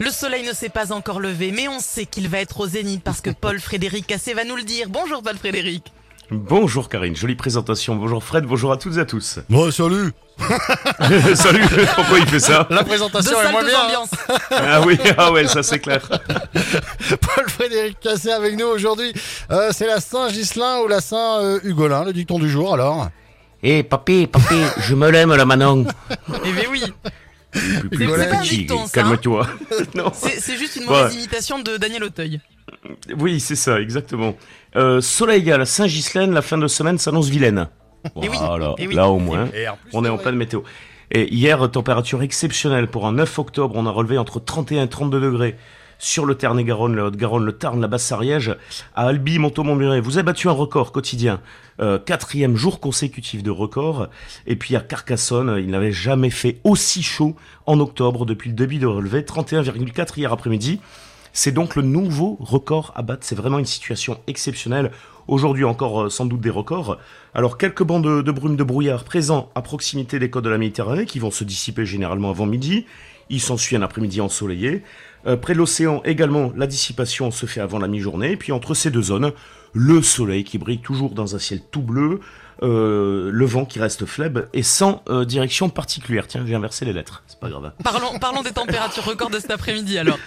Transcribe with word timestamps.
Le 0.00 0.10
soleil 0.10 0.46
ne 0.46 0.52
s'est 0.52 0.68
pas 0.68 0.92
encore 0.92 1.20
levé, 1.20 1.52
mais 1.52 1.68
on 1.68 1.78
sait 1.78 2.06
qu'il 2.06 2.28
va 2.28 2.38
être 2.40 2.60
au 2.60 2.66
zénith 2.66 3.02
parce 3.02 3.20
que 3.20 3.30
Paul 3.30 3.60
Frédéric 3.60 4.06
Cassé 4.06 4.34
va 4.34 4.44
nous 4.44 4.56
le 4.56 4.62
dire. 4.62 4.88
Bonjour 4.88 5.22
Paul 5.22 5.36
Frédéric. 5.36 5.92
Bonjour 6.30 6.88
Karine, 6.88 7.14
jolie 7.14 7.34
présentation. 7.36 7.94
Bonjour 7.96 8.24
Fred, 8.24 8.44
bonjour 8.44 8.72
à 8.72 8.76
toutes 8.78 8.96
et 8.96 9.00
à 9.00 9.04
tous. 9.04 9.38
Ouais, 9.50 9.70
salut 9.70 10.10
Salut, 11.34 11.62
pourquoi 11.94 12.18
il 12.18 12.26
fait 12.26 12.40
ça 12.40 12.66
La 12.70 12.82
De 12.82 12.88
présentation 12.88 13.40
est 13.40 13.52
moins 13.52 13.62
bien. 13.62 13.78
hein. 14.02 14.34
Ah 14.50 14.80
oui, 14.80 14.98
ah 15.18 15.30
ouais, 15.32 15.46
ça 15.46 15.62
c'est 15.62 15.78
clair. 15.78 16.00
Paul 17.20 17.48
Frédéric 17.48 18.00
Cassé 18.00 18.32
avec 18.32 18.56
nous 18.58 18.66
aujourd'hui. 18.66 19.12
Euh, 19.50 19.70
c'est 19.72 19.86
la 19.86 20.00
Saint-Gislain 20.00 20.78
ou 20.80 20.88
la 20.88 21.00
Saint-Hugolin, 21.02 22.04
le 22.04 22.12
dicton 22.12 22.38
du 22.38 22.48
jour 22.50 22.72
alors? 22.74 23.08
Eh 23.62 23.82
papy, 23.82 24.26
papy, 24.26 24.56
je 24.80 24.94
me 24.94 25.10
l'aime 25.10 25.34
là 25.34 25.44
Manon. 25.44 25.84
Eh 26.44 26.52
bien 26.52 26.64
oui, 26.70 26.82
Plus 27.90 27.98
c'est 27.98 28.28
pas 28.28 28.36
un 28.36 28.40
petit, 28.42 28.66
Calme-toi. 28.92 29.46
non. 29.94 30.10
c'est 30.12 30.40
c'est 30.40 30.56
juste 30.56 30.76
une 30.76 30.84
mauvaise 30.86 31.12
Ouais. 31.12 31.18
imitation 31.18 31.58
de 31.60 31.76
Daniel 31.76 32.04
Auteuil. 32.04 32.40
Oui, 33.18 33.40
c'est 33.40 33.54
ça, 33.56 33.80
exactement. 33.80 34.36
Euh, 34.76 35.00
soleil 35.00 35.50
à 35.52 35.58
la 35.58 35.66
Saint-Ghislaine, 35.66 36.32
la 36.32 36.42
fin 36.42 36.58
de 36.58 36.66
semaine 36.66 36.98
s'annonce 36.98 37.28
vilaine. 37.28 37.68
Eh 38.16 38.28
oui, 38.28 38.36
Voilà, 38.38 38.74
eh 38.78 38.86
oui. 38.86 38.94
là 38.94 39.08
au 39.08 39.18
moins, 39.18 39.48
Et 39.54 39.68
en 39.68 39.76
plus, 39.76 39.90
on 39.92 40.04
est 40.04 40.08
en 40.08 40.18
pleine 40.18 40.36
météo. 40.36 40.60
Et 41.10 41.32
hier, 41.32 41.70
température 41.70 42.22
exceptionnelle 42.22 42.88
pour 42.88 43.06
un 43.06 43.12
9 43.12 43.38
octobre, 43.38 43.74
on 43.76 43.86
a 43.86 43.90
relevé 43.90 44.18
entre 44.18 44.40
31 44.40 44.84
et 44.84 44.88
32 44.88 45.20
degrés 45.20 45.56
sur 46.04 46.26
le 46.26 46.34
Tarn-et-Garonne, 46.34 46.94
le 46.94 47.02
Haute-Garonne, 47.04 47.46
le 47.46 47.52
Tarn, 47.52 47.80
la 47.80 47.88
Basse-Ariège, 47.88 48.54
à 48.94 49.06
Albi, 49.06 49.38
Montaut-Montmuret. 49.38 50.00
Vous 50.00 50.18
avez 50.18 50.22
battu 50.22 50.48
un 50.48 50.52
record 50.52 50.92
quotidien, 50.92 51.40
euh, 51.80 51.98
quatrième 51.98 52.56
jour 52.56 52.78
consécutif 52.78 53.42
de 53.42 53.50
record. 53.50 54.08
Et 54.46 54.56
puis 54.56 54.76
à 54.76 54.80
Carcassonne, 54.80 55.56
il 55.58 55.70
n'avait 55.70 55.92
jamais 55.92 56.28
fait 56.28 56.60
aussi 56.62 57.02
chaud 57.02 57.36
en 57.64 57.80
octobre 57.80 58.26
depuis 58.26 58.50
le 58.50 58.54
début 58.54 58.76
de 58.76 58.86
relevé, 58.86 59.22
31,4 59.22 60.18
hier 60.18 60.30
après-midi. 60.30 60.78
C'est 61.32 61.52
donc 61.52 61.74
le 61.74 61.80
nouveau 61.80 62.36
record 62.38 62.92
à 62.94 63.00
battre. 63.00 63.24
C'est 63.24 63.34
vraiment 63.34 63.58
une 63.58 63.64
situation 63.64 64.20
exceptionnelle. 64.26 64.92
Aujourd'hui 65.26 65.64
encore 65.64 66.02
euh, 66.02 66.10
sans 66.10 66.26
doute 66.26 66.42
des 66.42 66.50
records. 66.50 66.98
Alors 67.32 67.56
quelques 67.56 67.82
bancs 67.82 68.04
de, 68.04 68.20
de 68.20 68.30
brume 68.30 68.56
de 68.56 68.62
brouillard 68.62 69.04
présents 69.04 69.48
à 69.54 69.62
proximité 69.62 70.18
des 70.18 70.28
côtes 70.28 70.44
de 70.44 70.50
la 70.50 70.58
Méditerranée 70.58 71.06
qui 71.06 71.18
vont 71.18 71.30
se 71.30 71.44
dissiper 71.44 71.86
généralement 71.86 72.28
avant 72.28 72.44
midi. 72.44 72.84
Il 73.30 73.40
s'ensuit 73.40 73.76
un 73.76 73.82
après-midi 73.82 74.20
ensoleillé. 74.20 74.82
Euh, 75.26 75.36
près 75.36 75.54
de 75.54 75.58
l'océan 75.58 76.02
également, 76.04 76.52
la 76.56 76.66
dissipation 76.66 77.30
se 77.30 77.46
fait 77.46 77.60
avant 77.60 77.78
la 77.78 77.88
mi-journée. 77.88 78.32
Et 78.32 78.36
puis 78.36 78.52
entre 78.52 78.74
ces 78.74 78.90
deux 78.90 79.02
zones, 79.02 79.32
le 79.72 80.02
soleil 80.02 80.44
qui 80.44 80.58
brille 80.58 80.80
toujours 80.80 81.14
dans 81.14 81.34
un 81.34 81.38
ciel 81.38 81.60
tout 81.70 81.82
bleu. 81.82 82.20
euh, 82.62 83.30
le 83.32 83.44
vent 83.46 83.64
qui 83.64 83.80
reste 83.80 84.06
faible 84.06 84.48
et 84.52 84.62
sans 84.62 85.02
euh, 85.08 85.24
direction 85.24 85.68
particulière. 85.68 86.26
Tiens, 86.28 86.44
j'ai 86.46 86.54
inversé 86.54 86.84
les 86.84 86.92
lettres, 86.92 87.24
c'est 87.26 87.38
pas 87.40 87.48
grave. 87.48 87.72
Parlons, 87.82 88.18
parlons 88.20 88.42
des 88.42 88.52
températures 88.52 89.04
records 89.04 89.30
de 89.30 89.40
cet 89.40 89.50
après-midi 89.50 89.98
alors. 89.98 90.18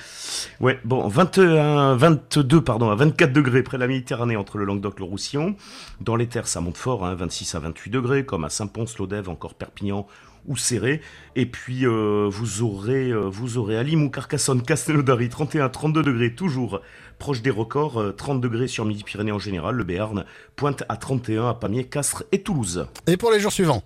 Ouais, 0.59 0.79
bon, 0.83 1.07
21, 1.07 1.95
22, 1.95 2.61
pardon, 2.61 2.89
à 2.89 2.95
24 2.95 3.31
degrés 3.31 3.63
près 3.63 3.77
de 3.77 3.81
la 3.81 3.87
Méditerranée 3.87 4.35
entre 4.35 4.57
le 4.57 4.65
Languedoc 4.65 4.95
et 4.97 4.99
le 4.99 5.05
Roussillon. 5.05 5.55
Dans 6.01 6.15
les 6.15 6.27
terres, 6.27 6.47
ça 6.47 6.61
monte 6.61 6.77
fort, 6.77 7.05
hein, 7.05 7.15
26 7.15 7.55
à 7.55 7.59
28 7.59 7.89
degrés, 7.89 8.25
comme 8.25 8.43
à 8.43 8.49
Saint-Pons, 8.49 8.97
Lodève, 8.99 9.29
encore 9.29 9.53
Perpignan 9.53 10.07
ou 10.47 10.55
Serré. 10.55 11.01
Et 11.35 11.45
puis, 11.45 11.85
euh, 11.85 12.27
vous 12.31 12.63
aurez, 12.63 13.09
euh, 13.09 13.27
vous 13.29 13.57
aurez 13.57 13.77
à 13.77 13.83
Limoux, 13.83 14.09
Carcassonne, 14.09 14.63
Castelnaudary, 14.63 15.29
31, 15.29 15.69
32 15.69 16.03
degrés, 16.03 16.33
toujours 16.33 16.81
proche 17.19 17.41
des 17.41 17.49
records, 17.49 18.01
euh, 18.01 18.11
30 18.11 18.41
degrés 18.41 18.67
sur 18.67 18.85
Midi-Pyrénées 18.85 19.31
en 19.31 19.39
général, 19.39 19.75
le 19.75 19.83
Béarn 19.83 20.25
pointe 20.55 20.83
à 20.89 20.97
31 20.97 21.49
à 21.49 21.53
Pamiers, 21.53 21.85
Castres 21.85 22.23
et 22.31 22.41
Toulouse. 22.41 22.87
Et 23.07 23.17
pour 23.17 23.31
les 23.31 23.39
jours 23.39 23.51
suivants? 23.51 23.83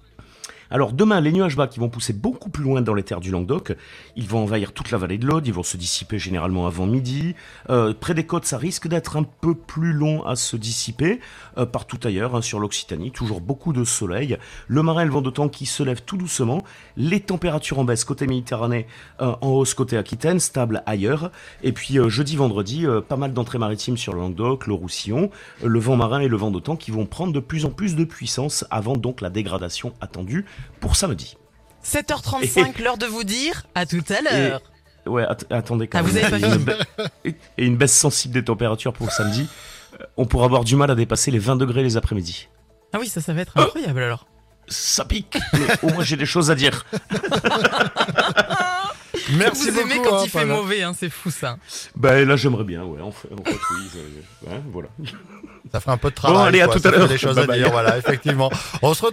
Alors 0.73 0.93
demain, 0.93 1.19
les 1.19 1.33
nuages 1.33 1.57
bas 1.57 1.67
qui 1.67 1.81
vont 1.81 1.89
pousser 1.89 2.13
beaucoup 2.13 2.49
plus 2.49 2.63
loin 2.63 2.81
dans 2.81 2.93
les 2.93 3.03
terres 3.03 3.19
du 3.19 3.29
Languedoc, 3.29 3.75
ils 4.15 4.25
vont 4.25 4.39
envahir 4.39 4.71
toute 4.71 4.89
la 4.89 4.97
vallée 4.97 5.17
de 5.17 5.27
l'Aude, 5.27 5.45
ils 5.45 5.53
vont 5.53 5.63
se 5.63 5.75
dissiper 5.75 6.17
généralement 6.17 6.65
avant 6.65 6.85
midi. 6.85 7.35
Euh, 7.69 7.93
près 7.93 8.13
des 8.13 8.25
côtes, 8.25 8.45
ça 8.45 8.57
risque 8.57 8.87
d'être 8.87 9.17
un 9.17 9.23
peu 9.23 9.53
plus 9.53 9.91
long 9.91 10.25
à 10.25 10.37
se 10.37 10.55
dissiper. 10.55 11.19
Euh, 11.57 11.65
partout 11.65 11.99
ailleurs, 12.05 12.37
hein, 12.37 12.41
sur 12.41 12.61
l'Occitanie, 12.61 13.11
toujours 13.11 13.41
beaucoup 13.41 13.73
de 13.73 13.83
soleil. 13.83 14.37
Le 14.69 14.81
marin 14.81 15.01
et 15.01 15.05
le 15.05 15.11
vent 15.11 15.21
de 15.21 15.29
temps 15.29 15.49
qui 15.49 15.65
se 15.65 15.83
lève 15.83 16.03
tout 16.03 16.15
doucement. 16.15 16.63
Les 16.95 17.19
températures 17.19 17.79
en 17.79 17.83
baisse 17.83 18.05
côté 18.05 18.25
Méditerranée, 18.25 18.87
euh, 19.19 19.33
en 19.41 19.49
hausse 19.49 19.73
côté 19.73 19.97
Aquitaine, 19.97 20.39
stable 20.39 20.83
ailleurs. 20.85 21.31
Et 21.63 21.73
puis 21.73 21.97
jeudi, 22.07 22.37
vendredi, 22.37 22.85
pas 23.09 23.17
mal 23.17 23.33
d'entrées 23.33 23.57
maritimes 23.57 23.97
sur 23.97 24.13
le 24.13 24.21
Languedoc, 24.21 24.67
le 24.67 24.73
Roussillon, 24.73 25.31
le 25.61 25.79
vent 25.79 25.97
marin 25.97 26.21
et 26.21 26.29
le 26.29 26.37
vent 26.37 26.49
de 26.49 26.61
qui 26.77 26.91
vont 26.91 27.05
prendre 27.05 27.33
de 27.33 27.39
plus 27.39 27.65
en 27.65 27.71
plus 27.71 27.95
de 27.95 28.05
puissance 28.05 28.65
avant 28.69 28.95
donc 28.95 29.19
la 29.19 29.29
dégradation 29.29 29.93
attendue 29.99 30.45
pour 30.79 30.95
samedi. 30.95 31.37
7h35, 31.83 32.81
l'heure 32.83 32.97
de 32.97 33.05
vous 33.07 33.23
dire 33.23 33.63
à 33.75 33.85
tout 33.85 34.03
à 34.09 34.21
l'heure. 34.21 34.61
Ouais, 35.07 35.23
att- 35.23 35.45
attendez 35.51 35.87
quand 35.87 35.97
Ah, 35.97 36.01
vous 36.03 36.13
même. 36.13 36.25
avez 36.25 36.39
pas 36.39 36.47
Et 36.47 36.51
une 36.53 36.63
ba- 36.63 36.77
Et 37.57 37.65
une 37.65 37.75
baisse 37.77 37.97
sensible 37.97 38.33
des 38.35 38.43
températures 38.43 38.93
pour 38.93 39.11
samedi. 39.11 39.47
On 40.17 40.25
pourra 40.25 40.45
avoir 40.45 40.63
du 40.63 40.75
mal 40.75 40.91
à 40.91 40.95
dépasser 40.95 41.31
les 41.31 41.39
20 41.39 41.55
degrés 41.55 41.81
les 41.83 41.97
après-midi. 41.97 42.47
Ah 42.93 42.97
oui, 42.99 43.07
ça, 43.07 43.19
ça 43.21 43.33
va 43.33 43.41
être 43.41 43.57
incroyable 43.57 44.01
alors. 44.03 44.27
Ça 44.67 45.03
pique, 45.05 45.37
mais 45.53 45.59
au 45.81 45.89
moins 45.93 46.03
j'ai 46.03 46.17
des 46.17 46.25
choses 46.27 46.51
à 46.51 46.55
dire. 46.55 46.85
Merci 49.33 49.69
vous 49.69 49.75
beaucoup. 49.81 49.91
aimez 49.91 50.01
quand 50.03 50.17
hein, 50.19 50.21
il 50.23 50.29
fait 50.29 50.45
mauvais, 50.45 50.83
hein, 50.83 50.93
c'est 50.97 51.09
fou 51.09 51.29
ça. 51.31 51.57
Bah 51.95 52.23
là 52.23 52.35
j'aimerais 52.35 52.63
bien, 52.63 52.83
ouais, 52.83 53.01
en 53.01 53.11
fait, 53.11 53.27
en 53.33 53.43
fait, 53.43 53.51
oui, 53.71 53.89
je- 53.93 54.47
ouais, 54.49 54.61
voilà. 54.71 54.87
Ça 55.71 55.79
ferait 55.79 55.91
un 55.93 55.97
peu 55.97 56.09
de 56.09 56.15
travail. 56.15 56.37
Bon, 56.37 56.43
allez, 56.43 56.61
à 56.61 56.67
quoi, 56.67 56.79
tout 56.79 56.87
à 56.87 56.91
l'heure. 56.91 57.07
Des 57.07 57.17
choses 57.17 57.37
à 57.37 57.41
Bye 57.41 57.47
bye. 57.47 57.59
dire, 57.59 57.71
voilà, 57.71 57.97
effectivement. 57.97 58.49
On 58.81 58.93
se 58.93 59.01
retrouve. 59.03 59.09